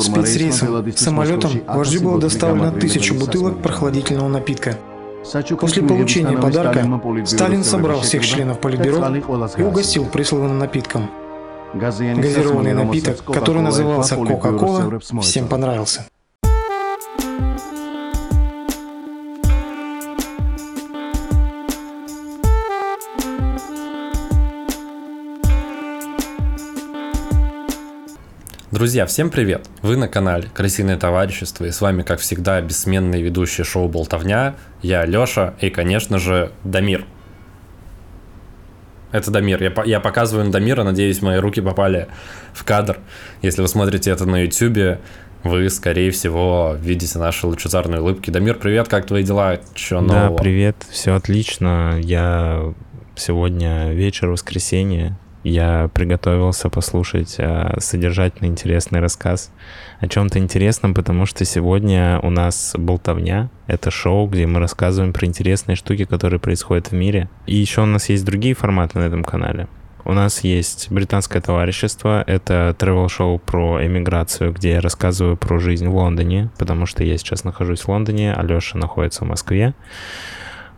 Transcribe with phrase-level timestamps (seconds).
[0.00, 4.78] Спецрейсом, самолетом вождю было доставлено тысячу бутылок прохладительного напитка.
[5.60, 6.86] После получения подарка
[7.26, 9.16] Сталин собрал всех членов Политбюро
[9.56, 11.10] и угостил присланным напитком.
[11.74, 16.06] Газированный напиток, который назывался Кока-Кола, всем понравился.
[28.78, 29.68] Друзья, всем привет!
[29.82, 34.54] Вы на канале Крысиное товарищество и с вами, как всегда, бессменный ведущий шоу «Болтовня».
[34.82, 37.04] Я Лёша и, конечно же, Дамир.
[39.10, 39.60] Это Дамир.
[39.60, 42.06] Я, я показываю на Дамира, надеюсь, мои руки попали
[42.52, 42.98] в кадр.
[43.42, 45.00] Если вы смотрите это на YouTube,
[45.42, 48.30] вы, скорее всего, видите наши лучезарные улыбки.
[48.30, 49.58] Дамир, привет, как твои дела?
[49.74, 50.36] Чё нового?
[50.36, 51.98] Да, привет, все отлично.
[52.00, 52.72] Я
[53.16, 59.50] сегодня вечер воскресенье, я приготовился послушать э, содержательный, интересный рассказ
[60.00, 63.50] о чем-то интересном, потому что сегодня у нас болтовня.
[63.66, 67.28] Это шоу, где мы рассказываем про интересные штуки, которые происходят в мире.
[67.46, 69.68] И еще у нас есть другие форматы на этом канале.
[70.04, 75.94] У нас есть британское товарищество, это travel-шоу про эмиграцию, где я рассказываю про жизнь в
[75.94, 79.74] Лондоне, потому что я сейчас нахожусь в Лондоне, Алеша находится в Москве.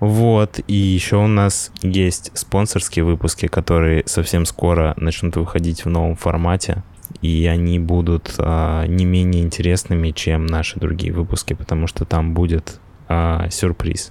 [0.00, 6.16] Вот, и еще у нас есть спонсорские выпуски, которые совсем скоро начнут выходить в новом
[6.16, 6.82] формате,
[7.20, 12.80] и они будут а, не менее интересными, чем наши другие выпуски, потому что там будет
[13.08, 14.10] а, сюрприз.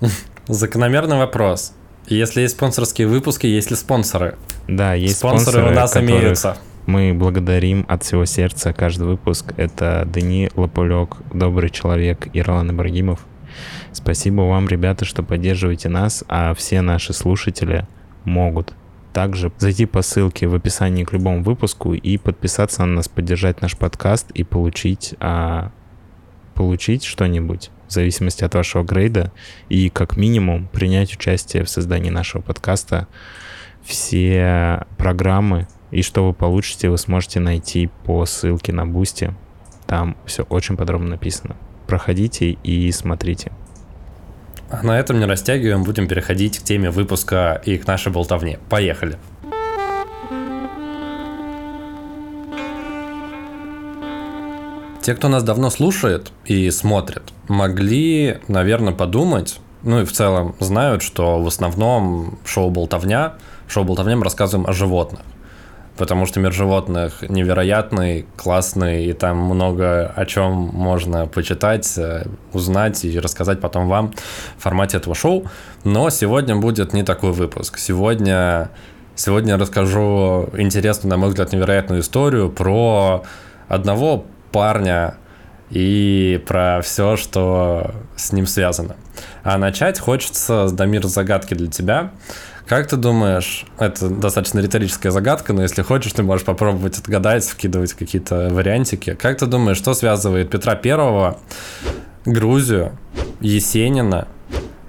[0.46, 1.72] Закономерный вопрос.
[2.06, 4.36] Если есть спонсорские выпуски, есть ли спонсоры?
[4.68, 6.56] Да, есть спонсоры, спонсоры у нас имеются.
[6.86, 9.54] Мы благодарим от всего сердца каждый выпуск.
[9.56, 13.26] Это Дани Лопулек, добрый человек, и Ролан Ибрагимов.
[13.94, 17.86] Спасибо вам, ребята, что поддерживаете нас, а все наши слушатели
[18.24, 18.74] могут
[19.12, 23.76] также зайти по ссылке в описании к любому выпуску и подписаться на нас, поддержать наш
[23.76, 25.70] подкаст и получить, а,
[26.56, 29.32] получить что-нибудь в зависимости от вашего грейда
[29.68, 33.06] и как минимум принять участие в создании нашего подкаста.
[33.84, 39.32] Все программы и что вы получите, вы сможете найти по ссылке на Boosty.
[39.86, 41.54] Там все очень подробно написано.
[41.86, 43.52] Проходите и смотрите.
[44.70, 48.58] А на этом не растягиваем, будем переходить к теме выпуска и к нашей болтовне.
[48.68, 49.18] Поехали.
[55.02, 61.02] Те, кто нас давно слушает и смотрит, могли, наверное, подумать, ну и в целом знают,
[61.02, 63.34] что в основном шоу «Болтовня»,
[63.68, 65.20] шоу «Болтовня» мы рассказываем о животных
[65.96, 73.04] потому что мир животных невероятный, классный, и там много о чем можно почитать, э, узнать
[73.04, 74.12] и рассказать потом вам
[74.58, 75.44] в формате этого шоу.
[75.84, 77.78] Но сегодня будет не такой выпуск.
[77.78, 78.70] Сегодня,
[79.14, 83.24] сегодня расскажу интересную, на мой взгляд, невероятную историю про
[83.68, 85.16] одного парня
[85.70, 88.96] и про все, что с ним связано.
[89.42, 92.10] А начать хочется с Дамир загадки для тебя.
[92.66, 97.92] Как ты думаешь, это достаточно риторическая загадка, но если хочешь, ты можешь попробовать отгадать, вкидывать
[97.92, 99.14] какие-то вариантики.
[99.14, 101.38] Как ты думаешь, что связывает Петра Первого,
[102.24, 102.98] Грузию,
[103.40, 104.28] Есенина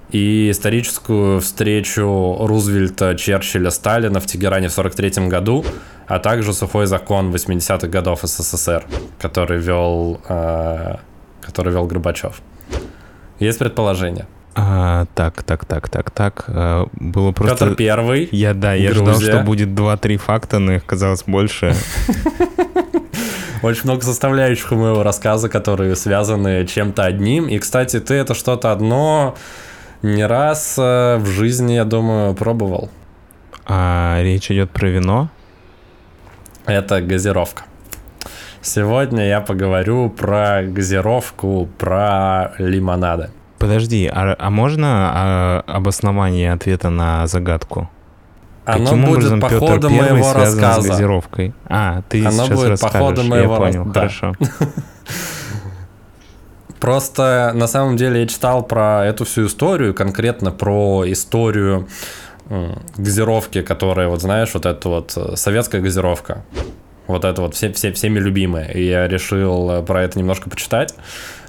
[0.10, 5.66] и историческую встречу Рузвельта, Черчилля, Сталина в Тегеране в 43 году,
[6.08, 8.86] а также сухой закон 80-х годов СССР,
[9.20, 10.96] который вел, э,
[11.42, 12.42] который вел Горбачев?
[13.40, 14.28] Есть предположение?
[14.58, 16.46] А, так, так, так, так, так.
[16.48, 17.66] А, было просто...
[17.66, 18.30] Петр Первый.
[18.32, 19.14] Я, да, я Грузия.
[19.14, 21.76] ждал, что будет 2-3 факта, но их казалось больше.
[23.62, 27.48] Очень много составляющих у моего рассказа, которые связаны чем-то одним.
[27.48, 29.36] И, кстати, ты это что-то одно
[30.02, 32.90] не раз э, в жизни, я думаю, пробовал.
[33.66, 35.30] А речь идет про вино?
[36.66, 37.64] Это газировка.
[38.62, 43.32] Сегодня я поговорю про газировку, про лимонады.
[43.58, 47.90] Подожди, а, а можно а, обоснование ответа на загадку?
[48.66, 50.82] Оно Каким будет образом по Петр ходу Первый моего рассказа.
[50.82, 51.54] с газировкой?
[51.68, 52.94] А, ты Оно сейчас будет расскажешь.
[52.94, 54.34] по ходу моего Я понял, хорошо.
[56.80, 61.88] Просто на самом деле я читал про эту всю историю, конкретно про историю
[62.98, 66.44] газировки, которая, вот знаешь, вот эта вот э, советская газировка.
[67.08, 68.70] Вот это вот все, все, всеми любимое.
[68.72, 70.94] И я решил э, про это немножко почитать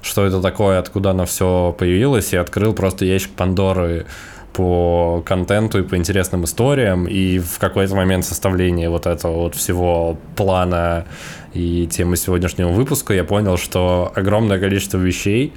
[0.07, 4.07] что это такое, откуда оно все появилось, и открыл просто ящик Пандоры
[4.53, 10.17] по контенту и по интересным историям, и в какой-то момент составления вот этого вот всего
[10.35, 11.05] плана
[11.53, 15.53] и темы сегодняшнего выпуска я понял, что огромное количество вещей,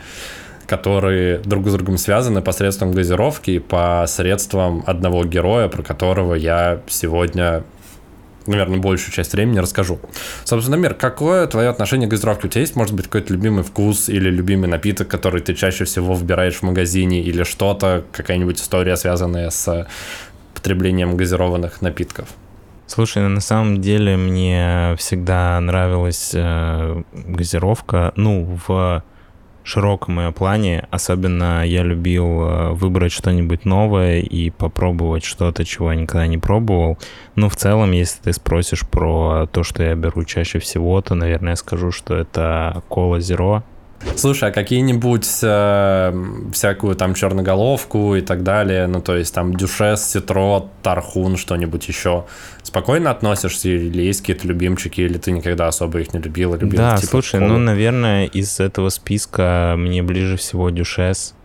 [0.68, 7.64] которые друг с другом связаны посредством газировки посредством одного героя, про которого я сегодня
[8.52, 10.00] наверное, большую часть времени расскажу.
[10.44, 12.48] Собственно, Мир, какое твое отношение к газировке?
[12.48, 16.14] У тебя есть, может быть, какой-то любимый вкус или любимый напиток, который ты чаще всего
[16.14, 19.88] выбираешь в магазине, или что-то, какая-нибудь история, связанная с
[20.54, 22.28] потреблением газированных напитков?
[22.88, 29.04] Слушай, ну, на самом деле мне всегда нравилась э, газировка, ну, в
[29.70, 30.88] широком плане.
[30.92, 36.98] Особенно я любил э, выбрать что-нибудь новое и попробовать что-то, чего я никогда не пробовал.
[37.36, 41.52] Но в целом, если ты спросишь про то, что я беру чаще всего, то, наверное,
[41.52, 43.64] я скажу, что это Cola Zero
[44.16, 46.14] Слушай, а какие-нибудь э,
[46.54, 52.26] всякую там черноголовку и так далее, ну то есть там дюшес, ситро, тархун, что-нибудь еще,
[52.64, 56.56] спокойно относишься или есть какие-то любимчики, или ты никогда особо их не любил?
[56.56, 61.36] любил да, типа слушай, ну, наверное, из этого списка мне ближе всего дюшес.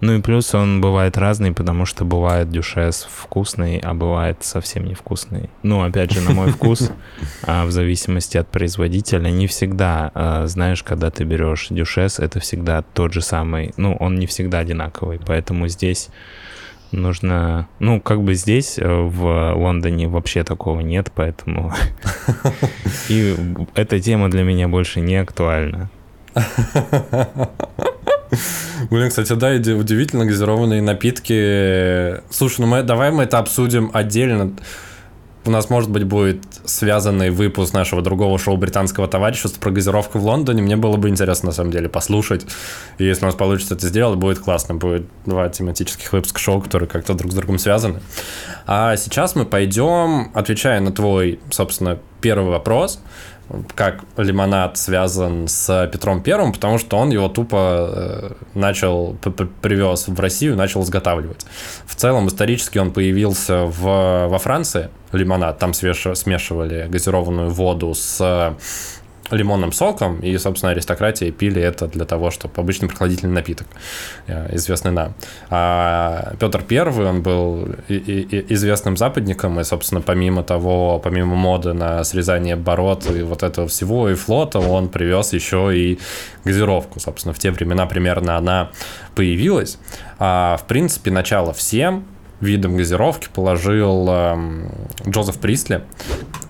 [0.00, 5.50] Ну и плюс он бывает разный, потому что бывает дюшес вкусный, а бывает совсем невкусный.
[5.62, 6.90] Ну, опять же, на мой вкус,
[7.42, 12.82] а, в зависимости от производителя, не всегда, а, знаешь, когда ты берешь дюшес, это всегда
[12.82, 16.10] тот же самый, ну, он не всегда одинаковый, поэтому здесь
[16.92, 21.72] нужно, ну, как бы здесь, э, в Лондоне, вообще такого нет, поэтому
[23.08, 23.34] и
[23.74, 25.90] эта тема для меня больше не актуальна.
[28.90, 32.20] Блин, кстати, да, удивительно газированные напитки.
[32.30, 34.52] Слушай, ну мы, давай мы это обсудим отдельно.
[35.46, 40.24] У нас, может быть, будет связанный выпуск нашего другого шоу британского товарищества про газировку в
[40.24, 40.62] Лондоне.
[40.62, 42.46] Мне было бы интересно, на самом деле, послушать.
[42.96, 44.76] И если у нас получится это сделать, будет классно.
[44.76, 48.00] Будет два тематических выпуска шоу, которые как-то друг с другом связаны.
[48.66, 53.00] А сейчас мы пойдем, отвечая на твой, собственно, первый вопрос–
[53.74, 59.16] как лимонад связан с Петром Первым, потому что он его тупо э, начал,
[59.60, 61.44] привез в Россию, начал изготавливать.
[61.86, 68.56] В целом, исторически он появился в, во Франции, лимонад, там смешивали газированную воду с
[69.34, 73.66] лимонным соком, и, собственно, аристократия пили это для того, чтобы обычный прохладительный напиток,
[74.26, 75.14] э, известный нам.
[75.50, 82.56] А Петр Первый, он был известным западником, и, собственно, помимо того, помимо моды на срезание
[82.56, 85.98] бород и вот этого всего, и флота, он привез еще и
[86.44, 88.70] газировку, собственно, в те времена примерно она
[89.14, 89.78] появилась.
[90.18, 92.04] А, в принципе, начало всем,
[92.44, 94.68] видом газировки положил э,
[95.08, 95.82] Джозеф Присли,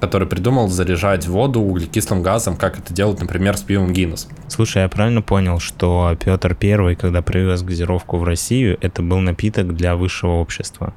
[0.01, 4.29] который придумал заряжать воду углекислым газом, как это делают, например, с пивом Гиннес.
[4.49, 9.75] Слушай, я правильно понял, что Петр Первый, когда привез газировку в Россию, это был напиток
[9.75, 10.95] для высшего общества?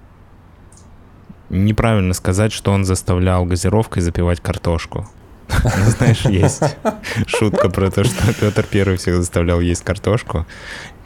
[1.49, 5.07] Неправильно сказать, что он заставлял газировкой запивать картошку.
[5.63, 6.61] Ну, знаешь, есть
[7.27, 10.45] шутка про то, что Петр Первый всех заставлял есть картошку.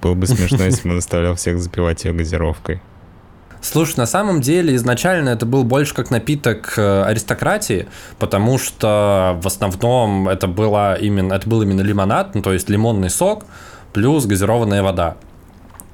[0.01, 2.81] Было бы смешно, если бы он заставлял всех запивать ее газировкой.
[3.61, 7.87] Слушай, на самом деле изначально это был больше как напиток э, аристократии,
[8.17, 13.09] потому что в основном это, было именно, это был именно лимонад, ну, то есть лимонный
[13.09, 13.45] сок
[13.93, 15.15] плюс газированная вода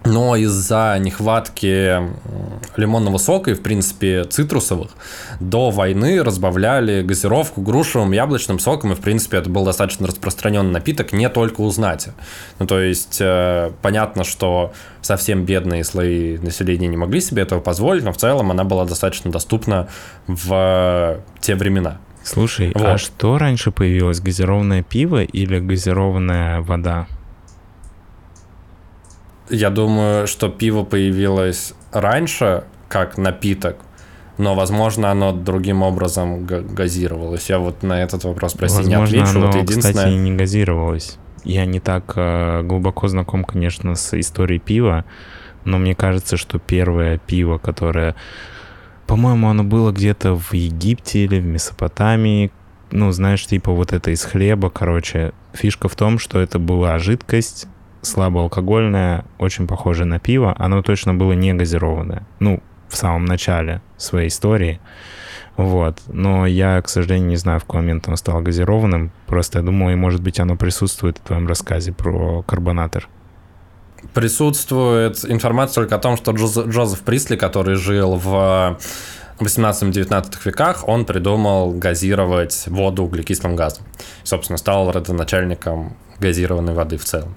[0.06, 2.02] но из-за нехватки
[2.78, 4.92] лимонного сока и, в принципе, цитрусовых,
[5.40, 11.12] до войны разбавляли газировку грушевым яблочным соком, и, в принципе, это был достаточно распространенный напиток
[11.12, 12.14] не только у знати.
[12.60, 18.04] Ну, то есть, э, понятно, что совсем бедные слои населения не могли себе этого позволить,
[18.04, 19.88] но в целом она была достаточно доступна
[20.28, 22.00] в те времена.
[22.24, 22.88] Слушай, а вот.
[22.88, 27.08] а что раньше появилось, газированное пиво или газированная вода?
[29.50, 33.78] Я думаю, что пиво появилось раньше как напиток,
[34.38, 37.50] но, возможно, оно другим образом газировалось.
[37.50, 39.40] Я вот на этот вопрос, прости, возможно, не отвечу.
[39.40, 39.94] Оно, вот единственное...
[39.94, 41.18] кстати, не газировалось.
[41.44, 45.06] Я не так э, глубоко знаком, конечно, с историей пива,
[45.64, 48.16] но мне кажется, что первое пиво, которое,
[49.06, 52.52] по-моему, оно было где-то в Египте или в Месопотамии,
[52.92, 55.34] ну, знаешь, типа вот это из хлеба, короче.
[55.54, 57.68] Фишка в том, что это была жидкость,
[58.08, 60.56] слабоалкогольное, очень похоже на пиво.
[60.58, 62.26] Оно точно было не газированное.
[62.40, 64.80] Ну, в самом начале своей истории.
[65.58, 66.00] Вот.
[66.08, 69.12] Но я, к сожалению, не знаю, в какой момент оно стало газированным.
[69.26, 73.10] Просто я думаю, может быть, оно присутствует в твоем рассказе про карбонатор.
[74.14, 78.78] Присутствует информация только о том, что Джозеф, Присли, который жил в
[79.40, 83.84] 18-19 веках, он придумал газировать воду углекислым газом.
[84.24, 87.36] собственно, стал родоначальником газированной воды в целом.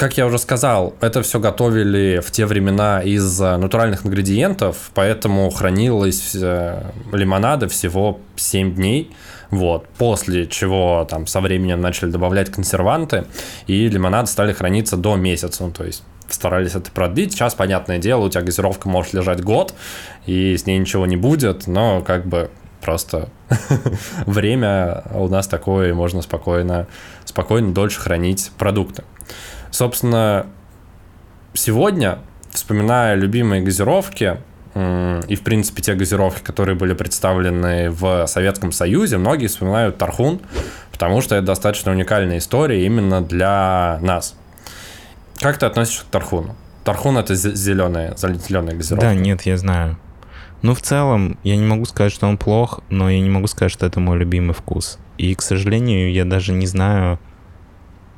[0.00, 5.50] Как я уже сказал, это все готовили в те времена из э, натуральных ингредиентов, поэтому
[5.50, 9.14] хранилось э, лимонада всего 7 дней.
[9.50, 9.86] Вот.
[9.98, 13.26] После чего там со временем начали добавлять консерванты,
[13.66, 15.64] и лимонад стали храниться до месяца.
[15.64, 17.32] Ну, то есть старались это продлить.
[17.34, 19.74] Сейчас, понятное дело, у тебя газировка может лежать год,
[20.24, 22.48] и с ней ничего не будет, но как бы
[22.80, 23.28] Просто
[24.26, 26.86] время у нас такое, и можно спокойно,
[27.24, 29.04] спокойно дольше хранить продукты.
[29.70, 30.46] Собственно,
[31.54, 32.18] сегодня,
[32.50, 34.38] вспоминая любимые газировки,
[34.74, 40.40] и, в принципе, те газировки, которые были представлены в Советском Союзе, многие вспоминают Тархун,
[40.92, 44.36] потому что это достаточно уникальная история именно для нас.
[45.40, 46.54] Как ты относишься к Тархуну?
[46.84, 49.08] Тархун это зеленая, зеленая газировка.
[49.08, 49.98] Да, нет, я знаю.
[50.62, 53.72] Ну, в целом, я не могу сказать, что он плох, но я не могу сказать,
[53.72, 54.98] что это мой любимый вкус.
[55.16, 57.18] И, к сожалению, я даже не знаю,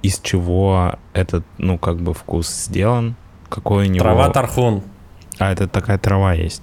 [0.02, 3.14] из чего этот, ну, как бы вкус сделан,
[3.48, 4.04] какой у него...
[4.04, 4.82] Трава тархун.
[5.38, 6.62] А, это такая трава есть?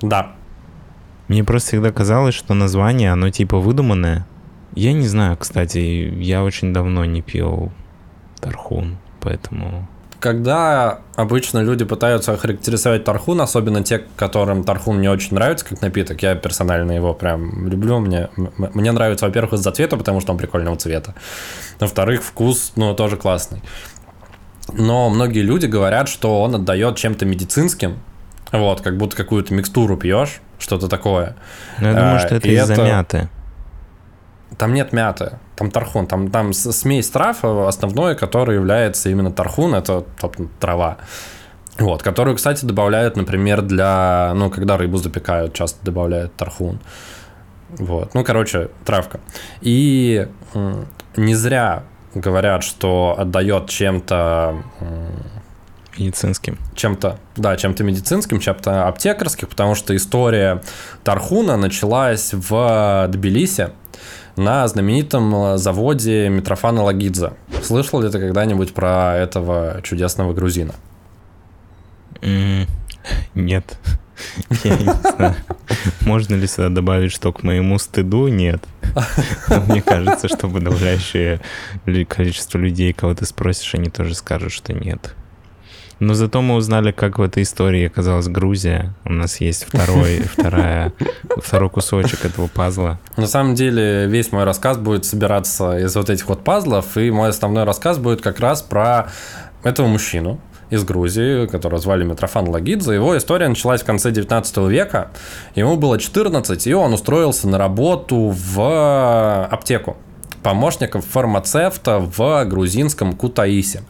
[0.00, 0.32] Да.
[1.28, 4.26] Мне просто всегда казалось, что название, оно типа выдуманное.
[4.74, 7.72] Я не знаю, кстати, я очень давно не пил
[8.40, 9.88] тархун, поэтому
[10.20, 16.22] когда обычно люди пытаются охарактеризовать тархун, особенно те, которым тархун не очень нравится как напиток,
[16.22, 20.76] я персонально его прям люблю, мне, мне нравится, во-первых, из-за цвета, потому что он прикольного
[20.76, 21.14] цвета,
[21.80, 23.62] во-вторых, вкус, ну, тоже классный.
[24.72, 27.98] Но многие люди говорят, что он отдает чем-то медицинским,
[28.52, 31.36] вот, как будто какую-то микстуру пьешь, что-то такое.
[31.78, 32.84] Ну, я думаю, что это из-за это...
[32.84, 33.28] мяты.
[34.58, 40.04] Там нет мяты, там тархун, там, там смесь трав основное, которое является именно тархун, это
[40.60, 40.96] трава.
[41.78, 46.80] Вот, которую, кстати, добавляют, например, для, ну, когда рыбу запекают, часто добавляют тархун.
[47.68, 49.20] Вот, ну, короче, травка.
[49.60, 50.26] И
[51.16, 51.82] не зря
[52.14, 54.62] говорят, что отдает чем-то
[55.98, 56.58] медицинским.
[56.74, 60.62] Чем-то, да, чем-то медицинским, чем-то аптекарским, потому что история
[61.04, 63.70] Тархуна началась в Тбилиси,
[64.36, 67.32] на знаменитом э, заводе Митрофана Лагидзе.
[67.62, 70.74] Слышал ли ты когда-нибудь про этого чудесного грузина?
[73.34, 73.78] нет.
[76.00, 78.62] Можно ли сюда добавить, что к моему стыду нет?
[79.68, 81.40] Мне кажется, что подавляющее
[82.08, 85.14] количество людей, кого ты спросишь, они тоже скажут, что нет.
[85.98, 88.94] Но зато мы узнали, как в этой истории оказалась Грузия.
[89.04, 90.92] У нас есть второй, вторая,
[91.38, 92.98] второй кусочек этого пазла.
[93.16, 97.30] На самом деле весь мой рассказ будет собираться из вот этих вот пазлов, и мой
[97.30, 99.08] основной рассказ будет как раз про
[99.62, 100.38] этого мужчину,
[100.68, 102.94] из Грузии, которого звали Митрофан Лагидзе.
[102.94, 105.10] Его история началась в конце 19 века.
[105.54, 109.96] Ему было 14, и он устроился на работу в аптеку
[110.46, 113.82] помощником фармацевта в грузинском Кутаисе.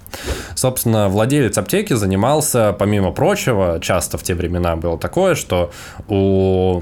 [0.54, 5.70] Собственно, владелец аптеки занимался, помимо прочего, часто в те времена было такое, что
[6.08, 6.80] у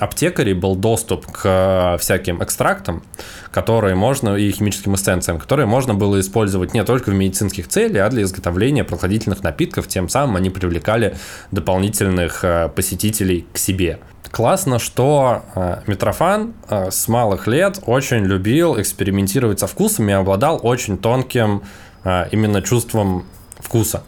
[0.00, 3.04] аптекарей был доступ к всяким экстрактам,
[3.52, 8.10] которые можно, и химическим эссенциям, которые можно было использовать не только в медицинских целях, а
[8.10, 11.16] для изготовления прохладительных напитков, тем самым они привлекали
[11.52, 14.00] дополнительных э, посетителей к себе.
[14.30, 20.60] Классно, что э, Митрофан э, с малых лет очень любил экспериментировать со вкусами и обладал
[20.62, 21.62] очень тонким
[22.04, 23.24] э, именно чувством
[23.58, 24.02] вкуса.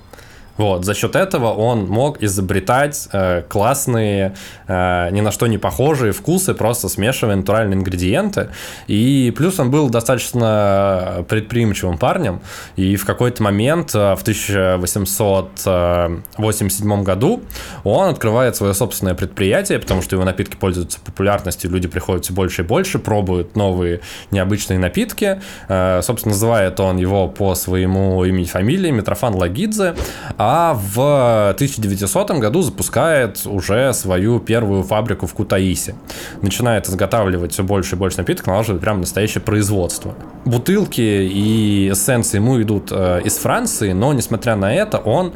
[0.57, 4.35] Вот, за счет этого он мог изобретать э, классные,
[4.67, 8.49] э, ни на что не похожие вкусы, просто смешивая натуральные ингредиенты.
[8.87, 12.41] И плюс он был достаточно предприимчивым парнем.
[12.77, 17.43] И в какой-то момент, э, в 1887 году,
[17.85, 22.63] он открывает свое собственное предприятие, потому что его напитки пользуются популярностью, люди приходят все больше
[22.63, 25.43] и больше, пробуют новые необычные напитки.
[25.69, 29.95] Э, собственно, называет он его по своему имени и фамилии Митрофан Лагидзе.
[30.43, 35.97] А в 1900 году запускает уже свою первую фабрику в Кутаисе.
[36.41, 40.15] Начинает изготавливать все больше и больше напитков, налаживает прям настоящее производство.
[40.47, 45.35] Бутылки и эссенции ему идут э, из Франции, но несмотря на это, он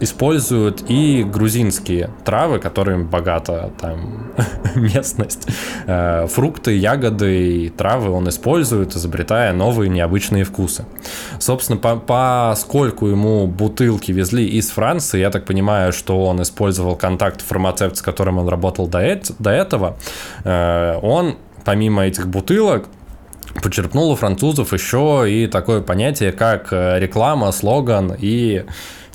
[0.00, 4.32] используют и грузинские травы, которыми богата там
[4.74, 5.48] местность.
[5.86, 10.84] Э, фрукты, ягоды и травы он использует, изобретая новые необычные вкусы.
[11.38, 17.40] Собственно, по поскольку ему бутылки везли из Франции, я так понимаю, что он использовал контакт
[17.40, 19.96] фармацевт, с которым он работал до, до этого,
[20.44, 22.86] э, он помимо этих бутылок
[23.62, 28.64] почерпнул у французов еще и такое понятие, как э, реклама, слоган и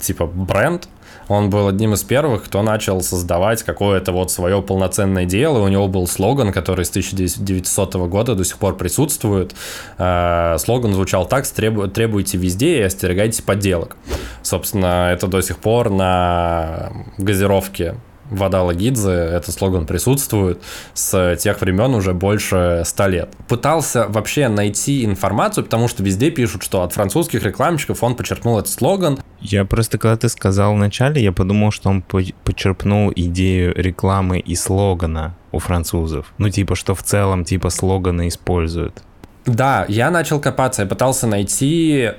[0.01, 0.87] типа бренд,
[1.29, 5.59] он был одним из первых, кто начал создавать какое-то вот свое полноценное дело.
[5.59, 9.53] У него был слоган, который с 1900 года до сих пор присутствует.
[9.99, 13.95] Э, слоган звучал так «Требуйте везде и остерегайтесь подделок».
[14.41, 17.95] Собственно, это до сих пор на газировке
[18.29, 20.61] вода Лагидзе, этот слоган присутствует
[20.93, 23.29] с тех времен уже больше ста лет.
[23.47, 28.71] Пытался вообще найти информацию, потому что везде пишут, что от французских рекламщиков он почерпнул этот
[28.71, 29.19] слоган.
[29.41, 35.35] Я просто, когда ты сказал вначале, я подумал, что он почерпнул идею рекламы и слогана
[35.51, 36.33] у французов?
[36.37, 39.01] Ну, типа, что в целом, типа, слоганы используют.
[39.45, 42.11] Да, я начал копаться, я пытался найти,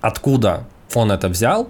[0.00, 1.68] откуда он это взял.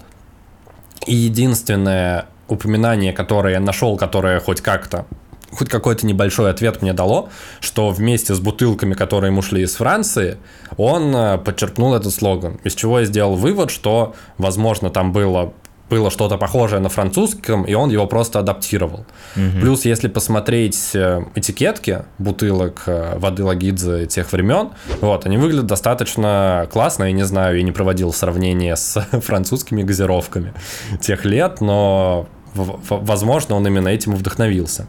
[1.06, 5.06] И единственное упоминание, которое я нашел, которое хоть как-то
[5.52, 7.28] хоть какой-то небольшой ответ мне дало,
[7.60, 10.36] что вместе с бутылками, которые ему шли из Франции,
[10.76, 12.60] он э, подчеркнул этот слоган.
[12.62, 15.52] Из чего я сделал вывод, что, возможно, там было
[15.90, 19.04] было что-то похожее на французском, и он его просто адаптировал.
[19.36, 19.60] Угу.
[19.60, 26.68] Плюс, если посмотреть э, этикетки бутылок э, воды Лагидзе тех времен, вот, они выглядят достаточно
[26.72, 27.04] классно.
[27.04, 30.54] Я не знаю, я не проводил сравнение с французскими газировками
[31.00, 34.86] тех лет, но возможно, он именно этим вдохновился.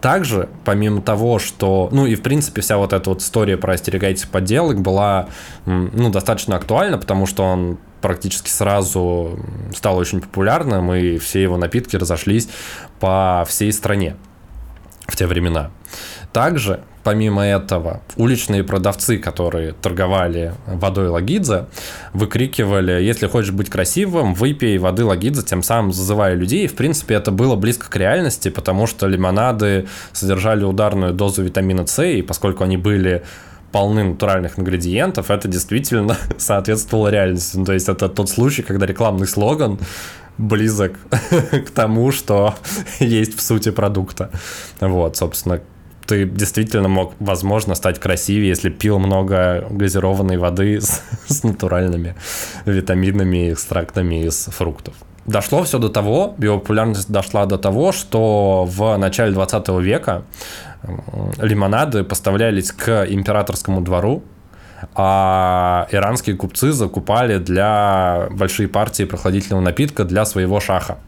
[0.00, 4.24] Также, помимо того, что, ну и в принципе вся вот эта вот история про остерегайтесь
[4.24, 5.28] подделок была,
[5.64, 9.38] ну, достаточно актуальна, потому что он практически сразу
[9.72, 12.48] стал очень популярным, и все его напитки разошлись
[12.98, 14.16] по всей стране
[15.06, 15.70] в те времена.
[16.32, 21.66] Также, помимо этого, уличные продавцы, которые торговали водой Лагидзе,
[22.14, 26.64] выкрикивали, если хочешь быть красивым, выпей воды Лагидзе, тем самым зазывая людей.
[26.64, 31.86] И, в принципе, это было близко к реальности, потому что лимонады содержали ударную дозу витамина
[31.86, 33.22] С, и поскольку они были
[33.72, 37.56] полны натуральных ингредиентов, это действительно соответствовало реальности.
[37.56, 39.78] Ну, то есть это тот случай, когда рекламный слоган
[40.38, 40.94] близок
[41.50, 42.54] к тому, что
[43.00, 44.30] есть в сути продукта.
[44.80, 45.60] Вот, собственно,
[46.06, 52.14] ты действительно мог, возможно, стать красивее, если пил много газированной воды с, с натуральными
[52.66, 54.94] витаминами экстрактами из фруктов.
[55.26, 60.24] Дошло все до того, биопопулярность дошла до того, что в начале 20 века
[61.38, 64.24] лимонады поставлялись к императорскому двору,
[64.96, 70.98] а иранские купцы закупали для большие партии прохладительного напитка для своего шаха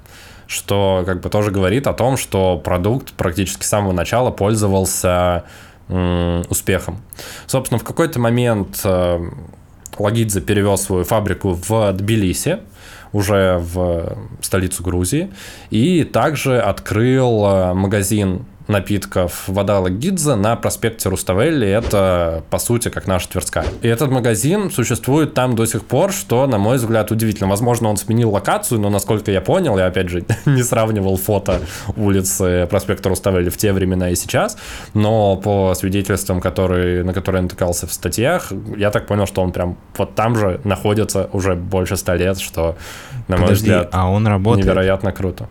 [0.46, 5.44] что как бы тоже говорит о том, что продукт практически с самого начала пользовался
[5.88, 7.02] успехом.
[7.46, 9.20] Собственно, в какой-то момент э,
[9.98, 12.60] Лагидзе перевел свою фабрику в Тбилиси,
[13.12, 15.30] уже в столицу Грузии,
[15.70, 21.68] и также открыл э, магазин напитков вода Лагидзе на проспекте Руставелли.
[21.68, 23.66] Это, по сути, как наша Тверская.
[23.82, 27.48] И этот магазин существует там до сих пор, что, на мой взгляд, удивительно.
[27.48, 31.60] Возможно, он сменил локацию, но, насколько я понял, я, опять же, не сравнивал фото
[31.96, 34.56] улицы проспекта Руставелли в те времена и сейчас,
[34.94, 39.52] но по свидетельствам, которые, на которые я натыкался в статьях, я так понял, что он
[39.52, 42.76] прям вот там же находится уже больше ста лет, что,
[43.28, 44.66] на мой Подожди, взгляд, а он работает?
[44.66, 45.48] невероятно круто.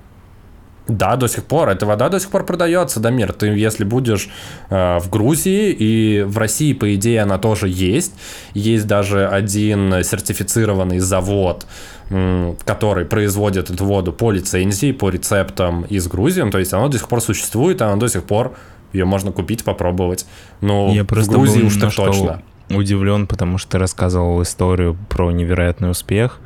[0.88, 1.69] Да, до сих пор.
[1.69, 3.32] Эта вода до сих пор продается, Дамир.
[3.32, 4.30] Ты, если будешь
[4.69, 8.13] э, в Грузии, и в России, по идее, она тоже есть.
[8.54, 11.65] Есть даже один сертифицированный завод,
[12.10, 16.50] э, который производит эту воду по лицензии, по рецептам из Грузии.
[16.50, 18.54] То есть она до сих пор существует, она до сих пор
[18.91, 20.26] ее можно купить, попробовать.
[20.62, 22.41] Ну, Я в Грузии уж так точно.
[22.69, 26.39] Удивлен, потому что ты рассказывал историю про невероятный успех,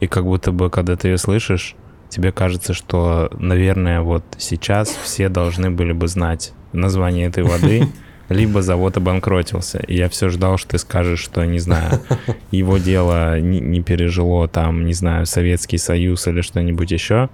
[0.00, 1.76] и как будто бы, когда ты ее слышишь,
[2.10, 7.88] тебе кажется, что, наверное, вот сейчас все должны были бы знать название этой воды,
[8.28, 9.78] либо завод обанкротился.
[9.78, 12.00] И я все ждал, что ты скажешь, что, не знаю,
[12.50, 17.30] его дело не, не пережило там, не знаю, Советский Союз или что-нибудь еще.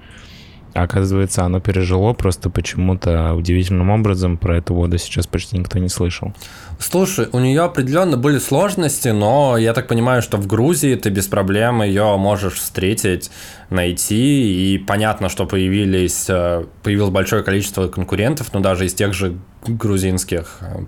[0.77, 4.37] Оказывается, оно пережило, просто почему-то удивительным образом.
[4.37, 6.35] Про эту воду сейчас почти никто не слышал.
[6.79, 11.27] Слушай, у нее определенно были сложности, но я так понимаю, что в Грузии ты без
[11.29, 13.31] проблем ее можешь встретить,
[13.71, 19.39] найти, и понятно, что появились, э, появилось большое количество конкурентов, но даже из тех же
[19.67, 20.85] грузинских э,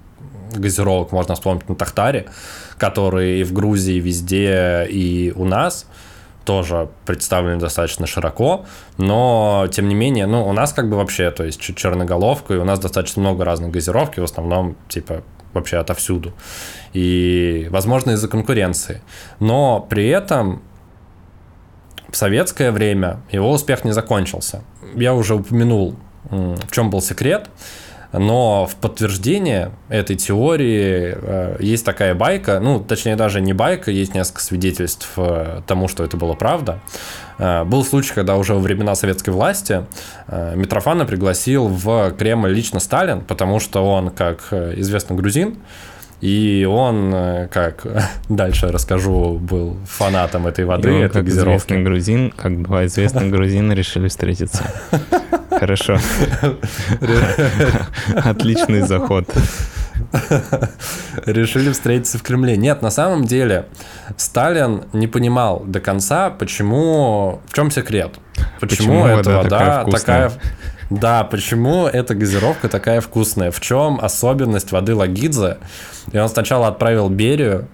[0.55, 2.27] газировок можно вспомнить на Тахтаре,
[2.77, 5.87] которые и в Грузии везде, и у нас–
[6.49, 8.65] тоже представлены достаточно широко,
[8.97, 12.65] но тем не менее, ну, у нас как бы вообще, то есть черноголовка, и у
[12.65, 16.33] нас достаточно много разных газировки, в основном, типа, вообще отовсюду.
[16.95, 19.03] И, возможно, из-за конкуренции.
[19.41, 20.63] Но при этом
[22.11, 24.63] в советское время его успех не закончился.
[24.95, 25.97] Я уже упомянул,
[26.31, 27.51] в чем был секрет.
[28.13, 34.15] Но в подтверждение этой теории э, есть такая байка, ну, точнее, даже не байка, есть
[34.15, 36.81] несколько свидетельств э, тому, что это было правда.
[37.39, 39.85] Э, был случай, когда уже во времена советской власти
[40.27, 45.59] э, Митрофана пригласил в Кремль лично Сталин, потому что он, как известно, грузин,
[46.21, 47.87] и он, э, как
[48.29, 54.09] дальше расскажу, был фанатом этой воды, этой как известный грузин, как два известных грузина решили
[54.09, 54.65] встретиться.
[55.51, 55.99] Хорошо.
[58.15, 59.27] Отличный заход.
[61.27, 62.57] Решили встретиться в Кремле.
[62.57, 63.67] Нет, на самом деле
[64.17, 68.19] Сталин не понимал до конца, почему, в чем секрет.
[68.61, 70.33] Почему, почему эта вода, вода такая,
[70.91, 73.51] Да, почему эта газировка такая вкусная?
[73.51, 75.59] В чем особенность воды Лагидзе?
[76.13, 77.69] И он сначала отправил Берию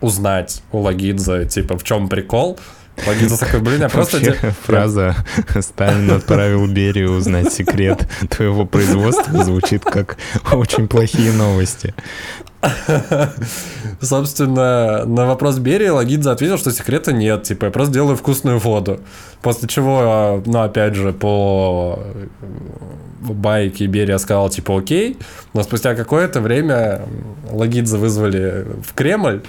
[0.00, 2.58] узнать у Лагидзе, типа, в чем прикол.
[3.06, 4.18] Лагидзе такой, блин, я просто...
[4.18, 5.16] Вообще, фраза
[5.60, 10.18] «Сталин отправил Берию узнать секрет твоего производства» звучит как
[10.52, 11.94] очень плохие новости.
[14.00, 17.44] Собственно, на вопрос Берии Лагидзе ответил, что секрета нет.
[17.44, 19.00] Типа, я просто делаю вкусную воду.
[19.42, 22.00] После чего, ну, опять же, по
[23.20, 25.16] байке Берия сказал, типа, окей.
[25.54, 27.02] Но спустя какое-то время
[27.50, 29.42] Лагидзе вызвали в Кремль.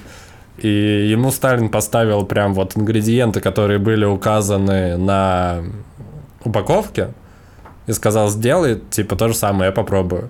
[0.57, 5.63] И ему Сталин поставил прям вот ингредиенты, которые были указаны на
[6.43, 7.09] упаковке.
[7.87, 10.29] И сказал, сделай, типа, то же самое, я попробую.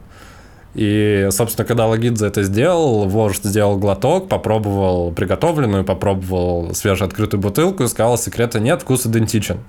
[0.75, 7.87] И, собственно, когда Лагидзе это сделал, вождь сделал глоток, попробовал приготовленную, попробовал свежеоткрытую бутылку и
[7.87, 9.59] сказал, секрета нет, вкус идентичен.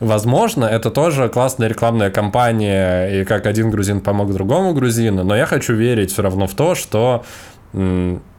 [0.00, 5.46] Возможно, это тоже классная рекламная кампания, и как один грузин помог другому грузину, но я
[5.46, 7.24] хочу верить все равно в то, что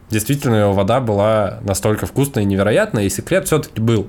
[0.10, 4.08] действительно его вода была настолько вкусной и невероятной, и секрет все-таки был.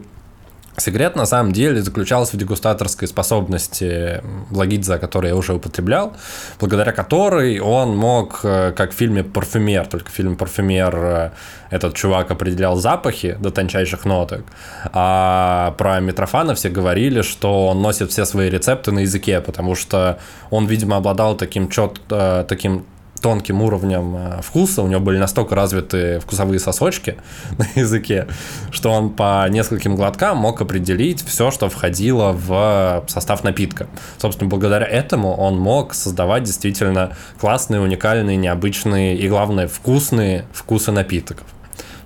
[0.81, 6.17] Секрет на самом деле заключался в дегустаторской способности Лагидзе, который я уже употреблял,
[6.59, 11.31] благодаря которой он мог, э, как в фильме «Парфюмер», только в фильме «Парфюмер» э,
[11.69, 14.45] этот чувак определял запахи до тончайших ноток,
[14.93, 20.19] а про Митрофана все говорили, что он носит все свои рецепты на языке, потому что
[20.49, 22.87] он, видимо, обладал таким, чет, э, таким
[23.21, 27.17] тонким уровнем э, вкуса, у него были настолько развиты вкусовые сосочки
[27.59, 28.27] на языке,
[28.71, 33.89] что он по нескольким глоткам мог определить все, что входило в состав напитка.
[34.19, 41.47] Собственно, благодаря этому он мог создавать действительно классные, уникальные, необычные и, главное, вкусные вкусы напитков,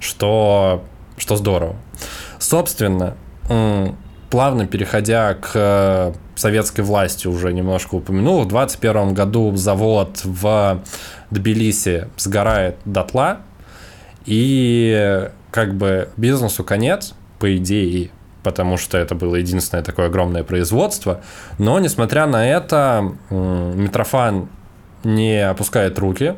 [0.00, 0.84] что,
[1.16, 1.76] что здорово.
[2.38, 3.16] Собственно,
[4.30, 8.42] плавно переходя к советской власти уже немножко упомянул.
[8.42, 10.82] В 21 году завод в
[11.30, 13.40] Тбилиси сгорает дотла,
[14.26, 18.10] и как бы бизнесу конец, по идее,
[18.42, 21.20] потому что это было единственное такое огромное производство.
[21.58, 24.48] Но, несмотря на это, Митрофан
[25.02, 26.34] не опускает руки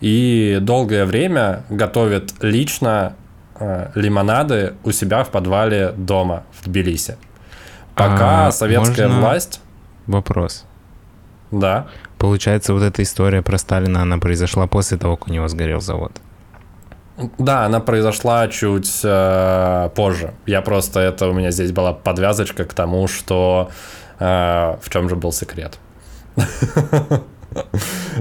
[0.00, 3.14] и долгое время готовит лично
[3.58, 7.16] э, лимонады у себя в подвале дома в Тбилиси.
[7.96, 9.60] Пока а советская власть...
[10.06, 10.64] Вопрос.
[11.50, 11.86] Да.
[12.18, 16.12] Получается, вот эта история про Сталина, она произошла после того, как у него сгорел завод?
[17.38, 20.34] Да, она произошла чуть э, позже.
[20.44, 23.70] Я просто это у меня здесь была подвязочка к тому, что
[24.18, 25.78] э, в чем же был секрет.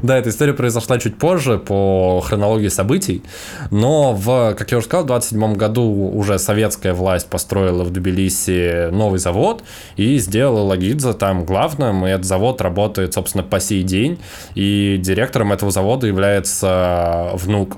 [0.03, 3.23] Да, эта история произошла чуть позже по хронологии событий,
[3.71, 8.89] но в, как я уже сказал, в 27 году уже советская власть построила в Тбилиси
[8.91, 9.63] новый завод
[9.95, 14.19] и сделала Лагидзе там главным, и этот завод работает, собственно, по сей день,
[14.53, 17.77] и директором этого завода является внук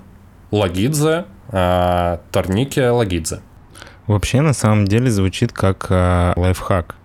[0.52, 3.42] Лагидзе, э, Торники Лагидзе.
[4.08, 6.96] Вообще, на самом деле, звучит как э, лайфхак.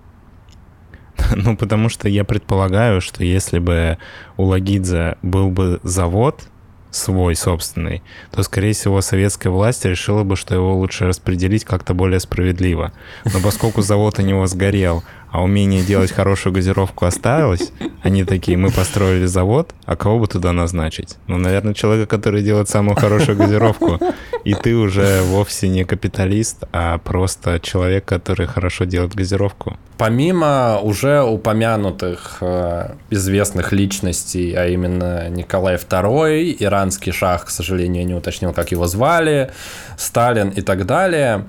[1.37, 3.99] Ну, потому что я предполагаю, что если бы
[4.37, 6.49] у Лагидзе был бы завод
[6.91, 12.21] свой собственный, то, скорее всего, советская власть решила бы, что его лучше распределить как-то более
[12.21, 12.93] справедливо.
[13.25, 18.71] Но поскольку завод у него сгорел, а умение делать хорошую газировку осталось, они такие, мы
[18.71, 21.17] построили завод, а кого бы туда назначить?
[21.27, 23.99] Ну, наверное, человека, который делает самую хорошую газировку.
[24.45, 29.79] И ты уже вовсе не капиталист, а просто человек, который хорошо делает газировку.
[29.97, 38.15] Помимо уже упомянутых э, известных личностей, а именно Николай II, иранский шах, к сожалению, не
[38.15, 39.53] уточнил, как его звали,
[39.97, 41.47] Сталин и так далее,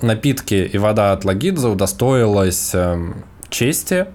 [0.00, 4.06] напитки и вода от Лагидзе удостоилась эм, чести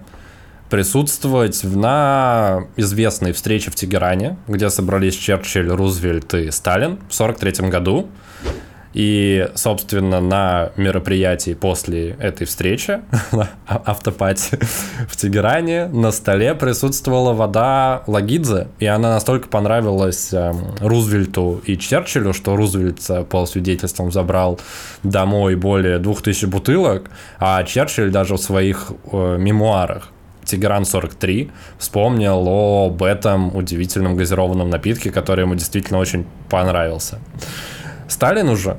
[0.70, 8.08] присутствовать на известной встрече в Тегеране, где собрались Черчилль, Рузвельт и Сталин в 1943 году.
[8.98, 13.00] И, собственно, на мероприятии после этой встречи,
[13.68, 14.58] автопати
[15.08, 22.32] в Тегеране, на столе присутствовала вода Лагидзе, и она настолько понравилась э, Рузвельту и Черчиллю,
[22.32, 24.58] что Рузвельт по свидетельствам забрал
[25.04, 27.08] домой более 2000 бутылок,
[27.38, 30.08] а Черчилль даже в своих э, мемуарах
[30.44, 37.20] Тигран 43 вспомнил об этом удивительном газированном напитке, который ему действительно очень понравился.
[38.08, 38.76] Сталин уже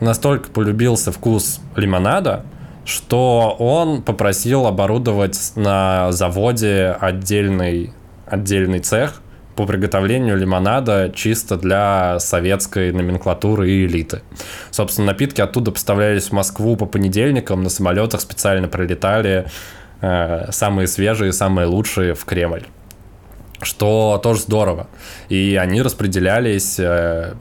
[0.00, 2.44] настолько полюбился вкус лимонада,
[2.84, 7.92] что он попросил оборудовать на заводе отдельный,
[8.26, 9.20] отдельный цех
[9.56, 14.22] по приготовлению лимонада чисто для советской номенклатуры и элиты.
[14.70, 19.46] Собственно, напитки оттуда поставлялись в Москву по понедельникам, на самолетах специально прилетали
[20.00, 22.62] э, самые свежие, самые лучшие в Кремль.
[23.60, 24.86] Что тоже здорово.
[25.28, 27.34] И они распределялись э,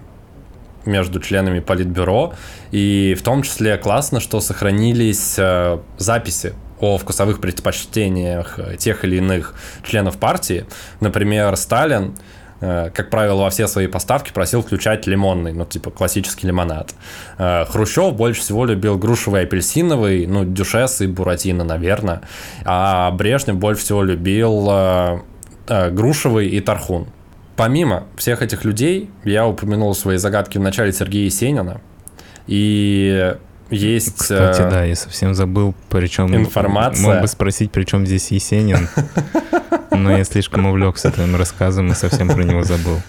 [0.87, 2.33] между членами Политбюро.
[2.71, 9.55] И в том числе классно, что сохранились э, записи о вкусовых предпочтениях тех или иных
[9.83, 10.65] членов партии.
[10.99, 12.15] Например, Сталин
[12.61, 16.93] э, как правило, во все свои поставки просил включать лимонный, ну, типа классический лимонад.
[17.37, 22.21] Э, Хрущев больше всего любил грушевый апельсиновый, ну, дюшес и буратино, наверное.
[22.65, 25.19] А Брежнев больше всего любил э,
[25.91, 27.07] грушевый и тархун.
[27.57, 31.81] Помимо всех этих людей, я упомянул свои загадки в начале Сергея Есенина.
[32.45, 33.35] И
[33.71, 34.17] есть...
[34.19, 36.33] Кстати, э, да, я совсем забыл, причем...
[36.35, 37.03] Информация.
[37.03, 38.87] Мог бы спросить, при чем здесь Есенин,
[39.91, 43.01] но я слишком увлекся твоим рассказом и совсем про него забыл.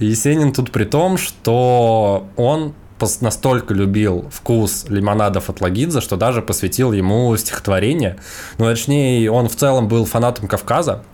[0.00, 2.74] Есенин тут при том, что он
[3.20, 8.16] настолько любил вкус лимонадов от Лагидзе, что даже посвятил ему стихотворение.
[8.58, 11.04] Ну, точнее, он в целом был фанатом Кавказа,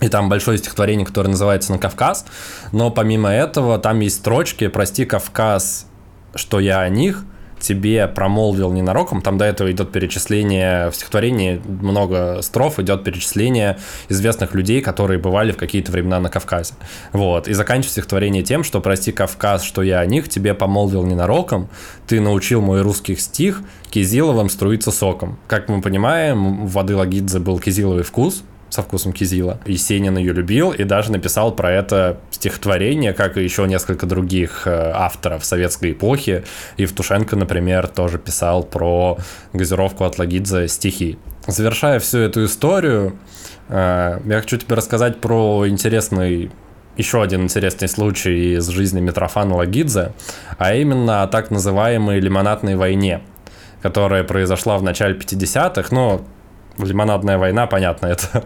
[0.00, 2.26] и там большое стихотворение, которое называется «На Кавказ»,
[2.72, 5.86] но помимо этого там есть строчки «Прости, Кавказ,
[6.34, 7.24] что я о них»,
[7.58, 13.78] тебе промолвил ненароком, там до этого идет перечисление, в стихотворении много строф, идет перечисление
[14.08, 16.74] известных людей, которые бывали в какие-то времена на Кавказе.
[17.12, 17.48] Вот.
[17.48, 21.68] И заканчивается стихотворение тем, что «Прости, Кавказ, что я о них тебе помолвил ненароком,
[22.06, 25.38] ты научил мой русский стих кизиловым струиться соком».
[25.46, 29.60] Как мы понимаем, у воды Лагидзе был кизиловый вкус, со вкусом кизила.
[29.66, 34.92] Есенин ее любил и даже написал про это стихотворение, как и еще несколько других э,
[34.94, 36.44] авторов советской эпохи.
[36.76, 39.18] Евтушенко, например, тоже писал про
[39.52, 41.18] газировку от Лагидзе стихи.
[41.46, 43.16] Завершая всю эту историю,
[43.68, 46.50] э, я хочу тебе рассказать про интересный
[46.96, 50.12] еще один интересный случай из жизни Митрофана Лагидзе,
[50.56, 53.20] а именно о так называемой лимонадной войне,
[53.82, 56.24] которая произошла в начале 50-х, но
[56.78, 58.44] лимонадная война, понятно, это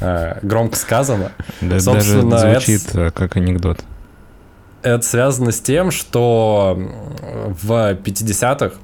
[0.00, 1.32] э, громко сказано.
[1.60, 3.80] Да, Собственно, даже звучит это, как анекдот.
[4.82, 6.78] Это связано с тем, что
[7.62, 8.76] в 50-х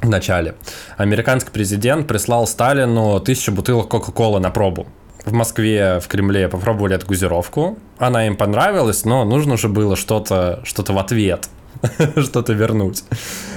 [0.00, 0.54] в начале
[0.96, 4.86] американский президент прислал Сталину тысячу бутылок Кока-Колы на пробу.
[5.24, 7.78] В Москве, в Кремле попробовали эту газировку.
[7.98, 11.48] Она им понравилась, но нужно же было что-то что в ответ.
[12.22, 13.04] что-то вернуть.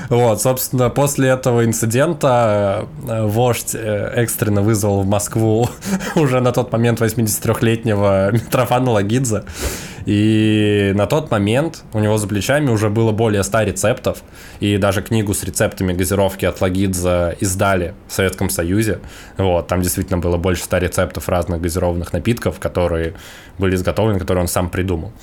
[0.09, 5.69] Вот, собственно, после этого инцидента э, вождь э, экстренно вызвал в Москву
[6.15, 9.43] уже на тот момент 83-летнего Митрофана Лагидзе.
[10.05, 14.23] И на тот момент у него за плечами уже было более 100 рецептов.
[14.59, 18.99] И даже книгу с рецептами газировки от Лагидзе издали в Советском Союзе.
[19.37, 23.13] Вот, там действительно было больше 100 рецептов разных газированных напитков, которые
[23.59, 25.13] были изготовлены, которые он сам придумал.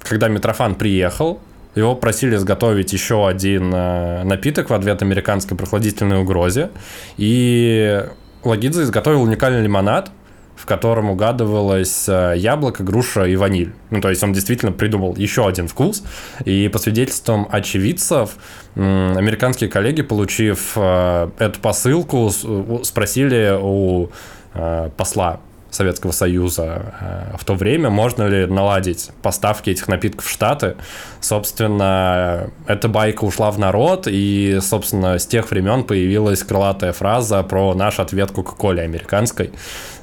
[0.00, 1.40] Когда Митрофан приехал,
[1.74, 6.70] его просили изготовить еще один э, напиток в ответ американской прохладительной угрозе.
[7.16, 8.04] И
[8.44, 10.10] Лагидзе изготовил уникальный лимонад,
[10.56, 13.72] в котором угадывалось э, яблоко, груша и ваниль.
[13.90, 16.04] Ну, то есть он действительно придумал еще один вкус.
[16.44, 18.36] И по свидетельствам очевидцев,
[18.76, 22.30] американские коллеги, получив э, эту посылку,
[22.82, 24.10] спросили у
[24.96, 25.40] посла
[25.74, 30.76] Советского Союза э, в то время, можно ли наладить поставки этих напитков в Штаты.
[31.20, 37.74] Собственно, эта байка ушла в народ, и, собственно, с тех времен появилась крылатая фраза про
[37.74, 39.52] наш ответ Кока-Коле американской,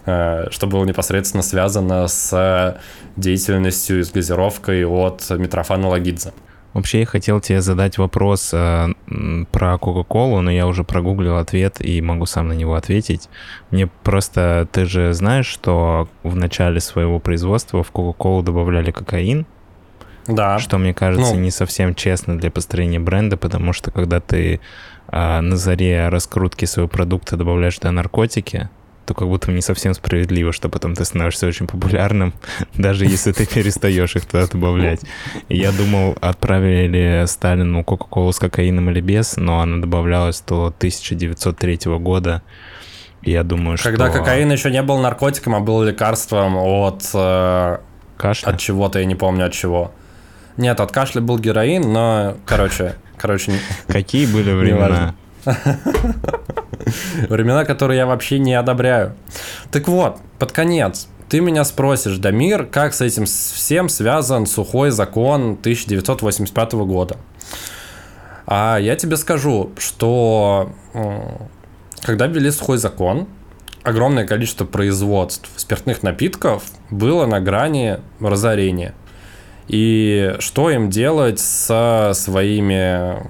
[0.06, 2.78] э, что было непосредственно связано с
[3.16, 6.34] деятельностью и с газировкой от Митрофана Лагидзе.
[6.74, 8.94] Вообще я хотел тебе задать вопрос э,
[9.52, 13.28] про Кока-Колу, но я уже прогуглил ответ и могу сам на него ответить.
[13.72, 19.46] Мне просто, ты же знаешь, что в начале своего производства в Кока-Колу добавляли кокаин?
[20.28, 20.60] Да.
[20.60, 21.42] Что, мне кажется, ну...
[21.42, 24.62] не совсем честно для построения бренда, потому что когда ты
[25.12, 28.70] э, на заре раскрутки своего продукта добавляешь туда наркотики,
[29.12, 32.34] то как будто не совсем справедливо, что потом ты становишься очень популярным,
[32.78, 35.02] даже если ты перестаешь их туда добавлять.
[35.50, 41.80] Я думал, отправили ли Сталину Кока-Колу с кокаином или без, но она добавлялась до 1903
[42.00, 42.42] года.
[43.22, 43.90] Я думаю, что...
[43.90, 47.04] Когда кокаин еще не был наркотиком, а был лекарством от...
[47.14, 47.80] Э,
[48.18, 48.48] кашля?
[48.48, 49.92] От чего-то, я не помню от чего.
[50.58, 53.52] Нет, от кашля был героин, но, короче, короче...
[53.88, 55.16] Какие были времена?
[57.30, 59.16] Времена, которые я вообще не одобряю.
[59.72, 65.52] Так вот, под конец, ты меня спросишь, Дамир, как с этим всем связан сухой закон
[65.52, 67.18] 1985 года?
[68.46, 70.74] А я тебе скажу, что
[72.02, 73.28] когда ввели сухой закон,
[73.84, 78.94] огромное количество производств спиртных напитков было на грани разорения.
[79.68, 83.24] И что им делать со своими,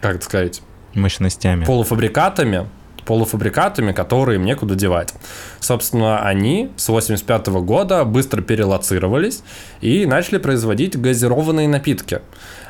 [0.00, 0.62] как это сказать,
[0.94, 2.66] мощностями, полуфабрикатами,
[3.04, 5.14] полуфабрикатами, которые им некуда девать.
[5.58, 9.42] Собственно, они с 85 года быстро перелоцировались
[9.80, 12.20] и начали производить газированные напитки.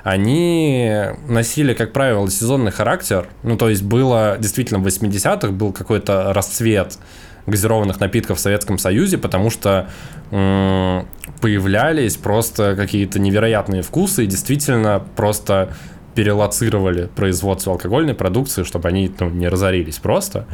[0.03, 0.93] Они
[1.29, 3.29] носили, как правило, сезонный характер.
[3.43, 6.99] Ну, то есть было действительно в 80-х был какой-то расцвет
[7.47, 9.91] газированных напитков в Советском Союзе, потому что
[10.31, 15.75] появлялись просто какие-то невероятные вкусы и действительно просто
[16.21, 20.47] перелоцировали производство алкогольной продукции, чтобы они ну, не разорились просто.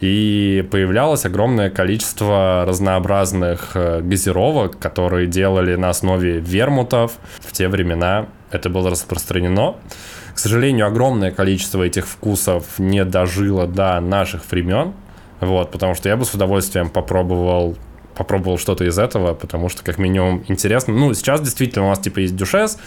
[0.00, 7.18] И появлялось огромное количество разнообразных э, газировок, которые делали на основе вермутов.
[7.40, 9.74] В те времена это было распространено.
[10.32, 14.94] К сожалению, огромное количество этих вкусов не дожило до наших времен.
[15.40, 17.76] Вот, потому что я бы с удовольствием попробовал
[18.14, 20.94] попробовал что-то из этого, потому что, как минимум, интересно.
[20.94, 22.78] Ну, сейчас действительно у нас, типа, есть дюшес,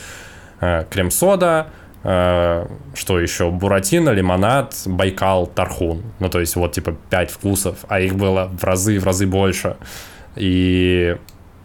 [0.62, 1.68] э, крем-сода,
[2.04, 3.50] что еще?
[3.50, 6.04] Буратино, лимонад, Байкал, Тархун.
[6.20, 9.78] Ну, то есть, вот, типа, пять вкусов, а их было в разы, в разы больше.
[10.36, 11.16] И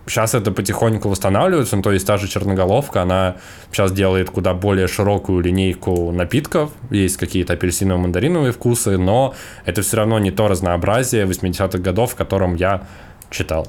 [0.07, 3.37] сейчас это потихоньку восстанавливается, ну, то есть та же черноголовка, она
[3.73, 10.19] сейчас делает куда более широкую линейку напитков, есть какие-то апельсиново-мандариновые вкусы, но это все равно
[10.19, 12.87] не то разнообразие 80-х годов, в котором я
[13.31, 13.67] читал.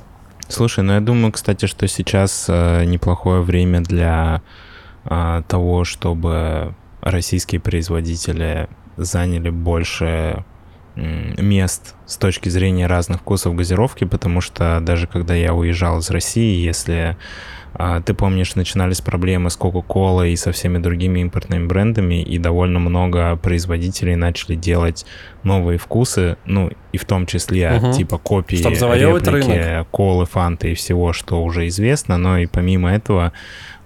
[0.48, 4.69] Слушай, ну я думаю, кстати, что сейчас э, неплохое время для э,
[5.04, 10.44] того, чтобы российские производители заняли больше
[10.96, 16.62] мест с точки зрения разных вкусов газировки, потому что даже когда я уезжал из России,
[16.62, 17.16] если
[17.74, 22.80] а, ты помнишь, начинались проблемы с Coca-Cola и со всеми другими импортными брендами, и довольно
[22.80, 25.06] много производителей начали делать
[25.44, 27.94] новые вкусы, ну, и в том числе угу.
[27.94, 33.34] типа копии, реплики, колы, фанты и всего, что уже известно, но и помимо этого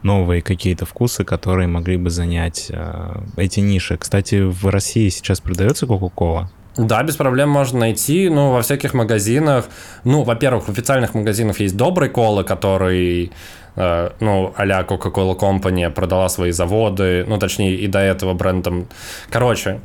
[0.03, 3.97] новые какие-то вкусы, которые могли бы занять э, эти ниши.
[3.97, 6.47] Кстати, в России сейчас продается Coca-Cola?
[6.77, 9.65] Да, без проблем можно найти, ну, во всяких магазинах.
[10.03, 13.31] Ну, во-первых, в официальных магазинах есть добрый кола, который,
[13.75, 18.87] э, ну, а-ля Coca-Cola Company продала свои заводы, ну, точнее, и до этого брендом.
[19.29, 19.81] Короче,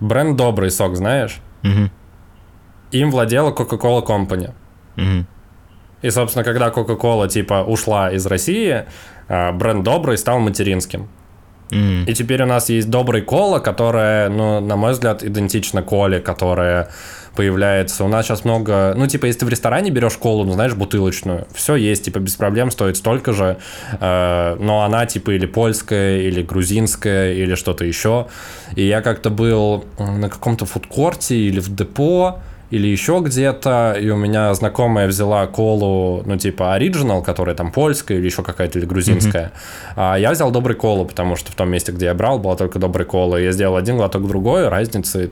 [0.00, 1.40] бренд добрый сок, знаешь?
[1.62, 1.90] Угу.
[2.90, 4.50] Им владела Coca-Cola Company.
[4.96, 5.26] Угу.
[6.06, 8.84] И, собственно, когда Coca-Cola, типа, ушла из России,
[9.28, 11.08] э, бренд добрый стал материнским.
[11.70, 12.04] Mm.
[12.06, 16.90] И теперь у нас есть добрый кола, которая, ну, на мой взгляд, идентична коле, которая
[17.34, 18.04] появляется.
[18.04, 18.94] У нас сейчас много...
[18.96, 22.36] Ну, типа, если ты в ресторане берешь колу, ну, знаешь, бутылочную, все есть, типа, без
[22.36, 23.56] проблем стоит столько же,
[24.00, 28.28] э, но она, типа, или польская, или грузинская, или что-то еще.
[28.76, 32.38] И я как-то был на каком-то фудкорте или в депо,
[32.70, 38.18] или еще где-то, и у меня знакомая взяла колу, ну, типа, оригинал, которая там польская
[38.18, 39.46] или еще какая-то, или грузинская.
[39.46, 39.92] Mm-hmm.
[39.96, 42.78] А я взял добрый колу, потому что в том месте, где я брал, была только
[42.78, 43.36] добрый кола.
[43.36, 45.30] Я сделал один глоток другой, разницы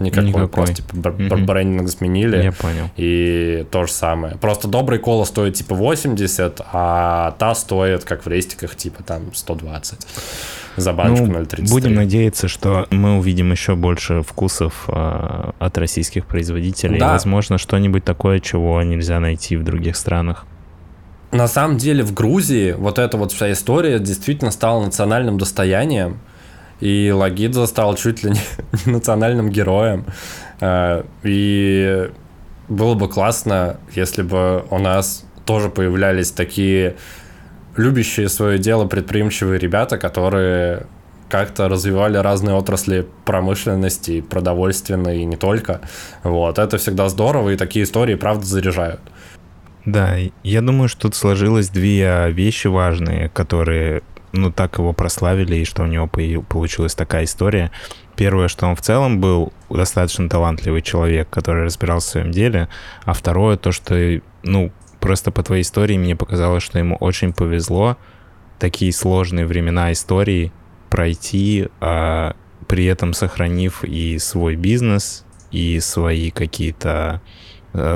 [0.00, 0.28] никакой.
[0.28, 0.48] никакой.
[0.48, 1.44] Просто, типа, бар- mm-hmm.
[1.44, 2.42] брендинг сменили.
[2.42, 2.90] Я понял.
[2.96, 4.36] И то же самое.
[4.36, 10.06] Просто добрый кола стоит, типа, 80, а та стоит, как в рестиках, типа, там, 120
[10.76, 11.70] за баночку ну, 0,33.
[11.70, 16.98] Будем надеяться, что мы увидим еще больше вкусов э, от российских производителей.
[16.98, 17.12] Да.
[17.12, 20.46] возможно, что-нибудь такое, чего нельзя найти в других странах.
[21.32, 26.18] На самом деле в Грузии вот эта вот вся история действительно стала национальным достоянием.
[26.80, 28.40] И Лагидзе стал чуть ли не,
[28.90, 30.06] национальным героем.
[30.60, 32.10] Э, и
[32.68, 36.96] было бы классно, если бы у нас тоже появлялись такие
[37.76, 40.86] любящие свое дело предприимчивые ребята, которые
[41.28, 45.80] как-то развивали разные отрасли промышленности, продовольственной и не только.
[46.22, 49.00] Вот, это всегда здорово, и такие истории, правда, заряжают.
[49.84, 55.64] Да, я думаю, что тут сложилось две вещи важные, которые, ну, так его прославили, и
[55.64, 57.70] что у него получилась такая история.
[58.16, 62.68] Первое, что он в целом был достаточно талантливый человек, который разбирался в своем деле,
[63.04, 67.96] а второе, то, что, ну, Просто по твоей истории мне показалось, что ему очень повезло
[68.58, 70.52] такие сложные времена истории
[70.90, 72.36] пройти, а,
[72.68, 77.22] при этом сохранив и свой бизнес, и свои какие-то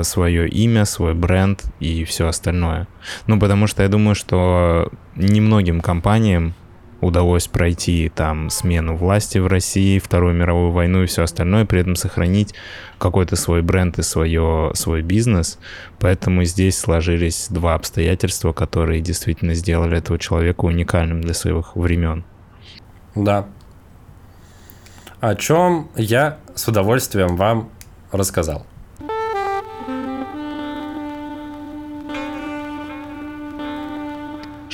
[0.03, 2.87] свое имя, свой бренд и все остальное.
[3.27, 6.53] Ну, потому что я думаю, что немногим компаниям
[7.01, 11.95] удалось пройти там смену власти в России, Вторую мировую войну и все остальное, при этом
[11.95, 12.53] сохранить
[12.97, 15.59] какой-то свой бренд и свое, свой бизнес.
[15.99, 22.23] Поэтому здесь сложились два обстоятельства, которые действительно сделали этого человека уникальным для своих времен.
[23.13, 23.47] Да.
[25.19, 27.69] О чем я с удовольствием вам
[28.11, 28.65] рассказал.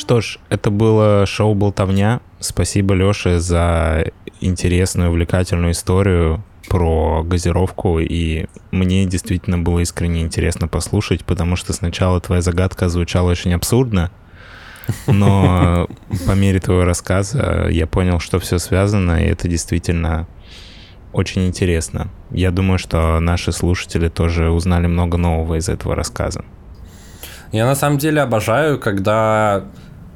[0.02, 2.22] Что ж, это было шоу «Болтовня».
[2.40, 4.06] Спасибо, Лёше, за
[4.40, 12.20] интересную, увлекательную историю про газировку, и мне действительно было искренне интересно послушать, потому что сначала
[12.20, 14.10] твоя загадка звучала очень абсурдно,
[15.06, 15.88] но
[16.26, 20.26] по мере твоего рассказа я понял, что все связано, и это действительно
[21.14, 22.10] очень интересно.
[22.32, 26.44] Я думаю, что наши слушатели тоже узнали много нового из этого рассказа.
[27.52, 29.66] Я на самом деле обожаю, когда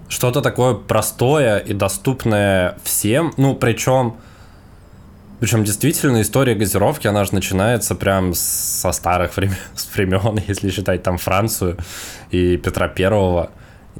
[0.07, 4.15] что-то такое простое и доступное всем, ну, причем,
[5.39, 11.03] причем действительно история газировки, она же начинается прям со старых времен, с времен, если считать
[11.03, 11.77] там Францию
[12.31, 13.51] и Петра Первого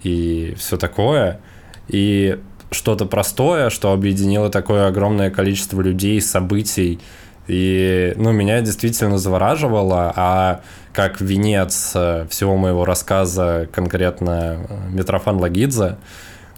[0.03, 1.39] и все такое.
[1.88, 2.39] И
[2.72, 6.99] что-то простое, что объединило такое огромное количество людей, событий,
[7.47, 10.62] и, ну, меня действительно завораживало, а
[10.96, 15.98] как венец э, всего моего рассказа конкретно э, Митрофан Лагидзе,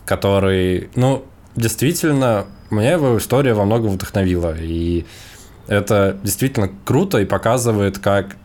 [0.05, 1.25] который, ну,
[1.55, 4.55] действительно, меня его история во многом вдохновила.
[4.55, 5.07] И
[5.67, 8.35] это действительно круто и показывает, как,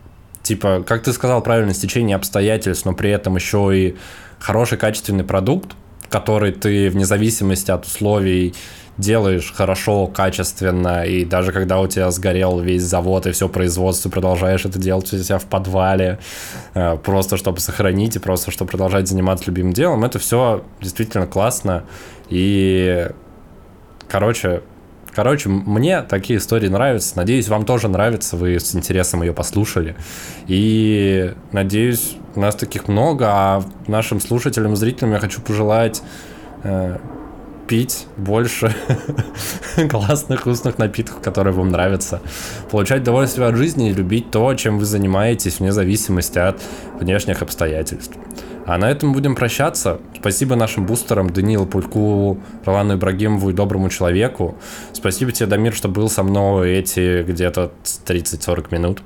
[0.41, 3.95] типа, как ты сказал правильно, стечение обстоятельств, но при этом еще и
[4.39, 5.73] хороший качественный продукт,
[6.09, 8.55] который ты вне зависимости от условий
[8.97, 14.65] делаешь хорошо, качественно, и даже когда у тебя сгорел весь завод и все производство, продолжаешь
[14.65, 16.19] это делать у себя в подвале,
[16.73, 21.83] э, просто чтобы сохранить и просто чтобы продолжать заниматься любимым делом, это все действительно классно.
[22.29, 23.09] И,
[24.07, 24.61] короче,
[25.15, 27.15] Короче, мне такие истории нравятся.
[27.17, 28.35] Надеюсь, вам тоже нравится.
[28.35, 29.95] Вы с интересом ее послушали.
[30.47, 33.27] И надеюсь, у нас таких много.
[33.29, 36.01] А нашим слушателям, зрителям я хочу пожелать
[36.63, 36.97] э,
[37.67, 38.75] пить больше
[39.89, 42.21] классных вкусных напитков, которые вам нравятся,
[42.71, 46.61] получать удовольствие от жизни и любить то, чем вы занимаетесь, вне зависимости от
[46.99, 48.17] внешних обстоятельств.
[48.65, 49.99] А на этом будем прощаться.
[50.17, 54.57] Спасибо нашим бустерам Данилу Пульку, Ролану Ибрагимову и доброму человеку.
[54.93, 57.73] Спасибо тебе, Дамир, что был со мной эти где-то
[58.05, 59.01] 30-40 минут.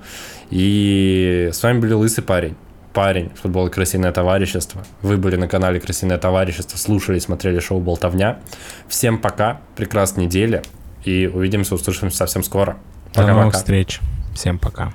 [0.51, 2.55] И с вами были Лысый парень
[2.93, 4.83] парень, футбол «Крысиное товарищество».
[5.01, 8.39] Вы были на канале «Крысиное товарищество», слушали, смотрели шоу «Болтовня».
[8.87, 10.61] Всем пока, прекрасной недели,
[11.03, 12.77] и увидимся, услышимся совсем скоро.
[13.13, 13.27] Пока-пока.
[13.27, 13.99] До новых встреч.
[14.35, 14.93] Всем пока.